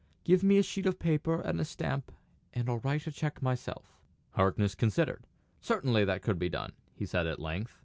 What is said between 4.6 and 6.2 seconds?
considered. "Certainly